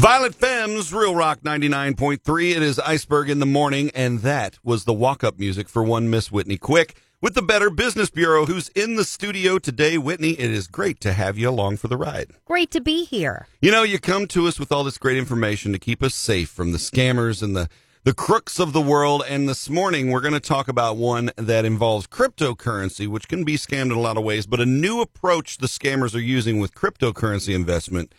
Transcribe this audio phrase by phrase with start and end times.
[0.00, 2.56] Violent Femmes, Real Rock 99.3.
[2.56, 6.08] It is Iceberg in the morning, and that was the walk up music for one
[6.08, 9.98] Miss Whitney Quick with the Better Business Bureau, who's in the studio today.
[9.98, 12.30] Whitney, it is great to have you along for the ride.
[12.46, 13.46] Great to be here.
[13.60, 16.48] You know, you come to us with all this great information to keep us safe
[16.48, 17.68] from the scammers and the,
[18.04, 19.22] the crooks of the world.
[19.28, 23.58] And this morning, we're going to talk about one that involves cryptocurrency, which can be
[23.58, 26.74] scammed in a lot of ways, but a new approach the scammers are using with
[26.74, 28.14] cryptocurrency investment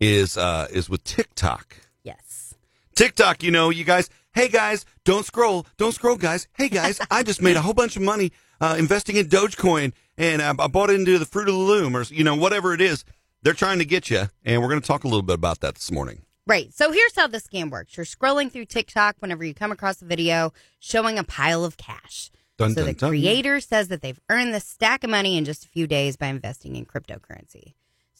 [0.00, 1.76] is uh, is with TikTok.
[2.02, 2.54] Yes.
[2.94, 6.48] TikTok, you know, you guys, hey guys, don't scroll, don't scroll, guys.
[6.54, 10.40] Hey guys, I just made a whole bunch of money uh, investing in Dogecoin, and
[10.40, 13.04] I, I bought into the Fruit of the Loom, or you know, whatever it is.
[13.42, 15.76] They're trying to get you, and we're going to talk a little bit about that
[15.76, 16.22] this morning.
[16.48, 16.72] Right.
[16.72, 17.96] So here's how the scam works.
[17.96, 22.30] You're scrolling through TikTok whenever you come across a video showing a pile of cash.
[22.56, 23.10] Dun, so dun, the dun.
[23.10, 26.28] creator says that they've earned this stack of money in just a few days by
[26.28, 27.74] investing in cryptocurrency.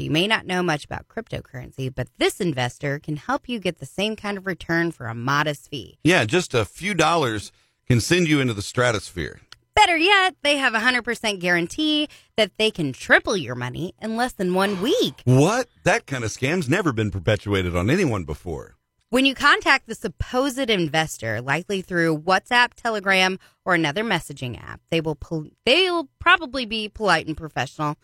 [0.00, 3.80] So you may not know much about cryptocurrency, but this investor can help you get
[3.80, 5.98] the same kind of return for a modest fee.
[6.02, 7.52] Yeah, just a few dollars
[7.86, 9.42] can send you into the stratosphere.
[9.74, 14.32] Better yet, they have a 100% guarantee that they can triple your money in less
[14.32, 15.20] than one week.
[15.24, 15.68] What?
[15.84, 18.76] That kind of scam's never been perpetuated on anyone before.
[19.10, 25.00] When you contact the supposed investor, likely through WhatsApp, Telegram, or another messaging app, they
[25.00, 27.96] will pol- they'll probably be polite and professional.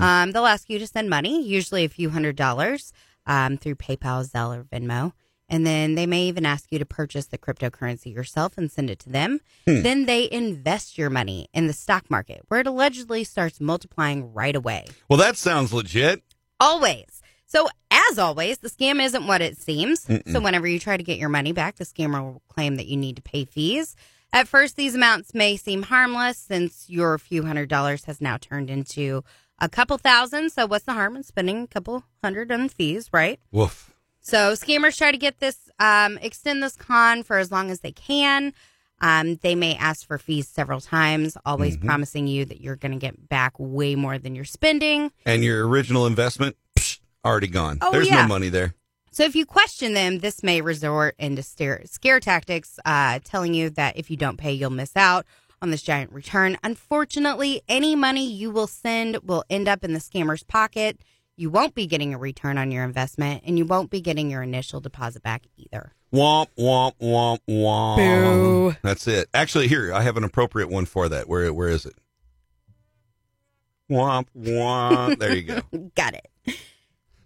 [0.00, 2.92] Um, they'll ask you to send money, usually a few hundred dollars,
[3.26, 5.14] um, through PayPal, Zelle, or Venmo.
[5.48, 9.00] And then they may even ask you to purchase the cryptocurrency yourself and send it
[9.00, 9.40] to them.
[9.66, 14.54] Then they invest your money in the stock market, where it allegedly starts multiplying right
[14.54, 14.86] away.
[15.10, 16.22] Well, that sounds legit.
[16.60, 17.20] Always.
[17.52, 20.08] So, as always, the scam isn't what it seems.
[20.32, 22.96] So, whenever you try to get your money back, the scammer will claim that you
[22.96, 23.94] need to pay fees.
[24.32, 28.70] At first, these amounts may seem harmless since your few hundred dollars has now turned
[28.70, 29.22] into
[29.58, 30.48] a couple thousand.
[30.50, 33.38] So, what's the harm in spending a couple hundred on fees, right?
[33.50, 33.92] Woof.
[34.22, 37.92] So, scammers try to get this, um, extend this con for as long as they
[37.92, 38.54] can.
[39.02, 42.98] Um, they may ask for fees several times, always promising you that you're going to
[42.98, 45.10] get back way more than you're spending.
[45.26, 46.56] And your original investment,
[47.24, 47.78] already gone.
[47.80, 48.22] Oh, There's yeah.
[48.22, 48.74] no money there.
[49.10, 53.68] So if you question them, this may resort into scare, scare tactics, uh, telling you
[53.70, 55.26] that if you don't pay, you'll miss out
[55.60, 56.56] on this giant return.
[56.64, 60.98] Unfortunately, any money you will send will end up in the scammer's pocket.
[61.36, 64.42] You won't be getting a return on your investment, and you won't be getting your
[64.42, 65.92] initial deposit back either.
[66.12, 67.96] Womp womp womp womp.
[67.96, 68.76] Boo.
[68.82, 69.28] That's it.
[69.32, 71.28] Actually, here I have an appropriate one for that.
[71.28, 71.94] Where where is it?
[73.90, 75.18] Womp womp.
[75.18, 75.62] there you go.
[75.94, 76.56] Got it.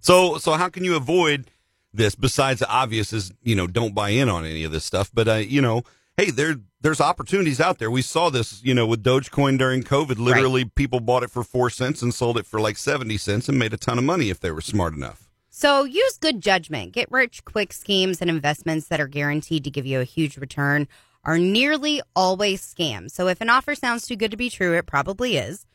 [0.07, 1.51] So so how can you avoid
[1.93, 2.15] this?
[2.15, 5.11] Besides the obvious is you know don't buy in on any of this stuff.
[5.13, 5.83] But uh, you know
[6.17, 7.91] hey there there's opportunities out there.
[7.91, 10.19] We saw this you know with Dogecoin during COVID.
[10.19, 13.59] Literally people bought it for four cents and sold it for like seventy cents and
[13.59, 15.29] made a ton of money if they were smart enough.
[15.51, 16.93] So use good judgment.
[16.93, 20.87] Get rich quick schemes and investments that are guaranteed to give you a huge return
[21.25, 23.11] are nearly always scams.
[23.11, 25.67] So if an offer sounds too good to be true, it probably is.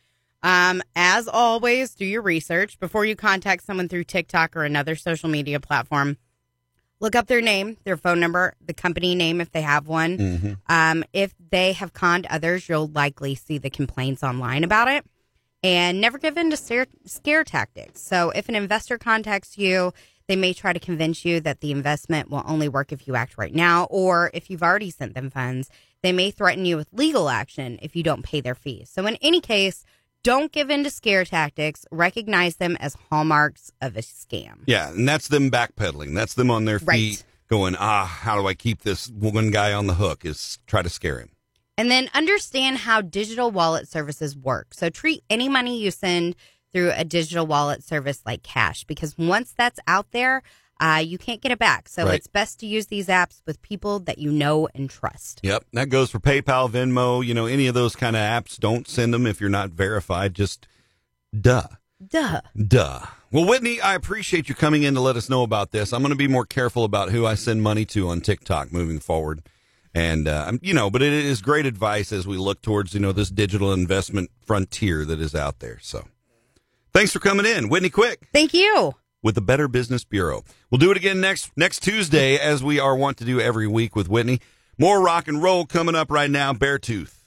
[0.43, 5.29] Um, as always, do your research before you contact someone through TikTok or another social
[5.29, 6.17] media platform.
[6.99, 10.59] Look up their name, their phone number, the company name if they have one.
[10.67, 15.03] Um, if they have conned others, you'll likely see the complaints online about it
[15.63, 18.01] and never give in to scare, scare tactics.
[18.01, 19.93] So, if an investor contacts you,
[20.27, 23.37] they may try to convince you that the investment will only work if you act
[23.37, 25.69] right now, or if you've already sent them funds,
[26.03, 28.89] they may threaten you with legal action if you don't pay their fees.
[28.91, 29.85] So, in any case,
[30.23, 31.85] don't give in to scare tactics.
[31.91, 34.59] Recognize them as hallmarks of a scam.
[34.67, 36.13] Yeah, and that's them backpedaling.
[36.15, 37.23] That's them on their feet Right.
[37.49, 40.23] going, ah, how do I keep this one guy on the hook?
[40.25, 41.31] Is try to scare him.
[41.77, 44.73] And then understand how digital wallet services work.
[44.73, 46.35] So treat any money you send
[46.73, 50.43] through a digital wallet service like cash because once that's out there,
[50.81, 51.87] uh, you can't get it back.
[51.87, 52.15] So Right.
[52.15, 55.39] it's best to use these apps with people that you know and trust.
[55.43, 58.57] Yep, that goes for PayPal, Venmo, you know, any of those kind of apps.
[58.57, 60.33] Don't send them if you're not verified.
[60.33, 60.67] Just
[61.39, 61.67] duh.
[62.05, 62.41] Duh.
[62.57, 63.01] Duh.
[63.31, 65.93] Well, Whitney, I appreciate you coming in to let us know about this.
[65.93, 68.99] I'm going to be more careful about who I send money to on TikTok moving
[68.99, 69.43] forward.
[69.93, 73.11] And, uh, you know, but it is great advice as we look towards, you know,
[73.11, 75.77] this digital investment frontier that is out there.
[75.81, 76.05] So
[76.93, 78.95] thanks for coming in, Whitney Quick Thank you.
[79.23, 80.43] With the Better Business Bureau.
[80.69, 83.95] We'll do it again next, next Tuesday as we are wont to do every week
[83.95, 84.39] with Whitney.
[84.77, 86.53] More rock and roll coming up right now.
[86.53, 87.20] Beartooth.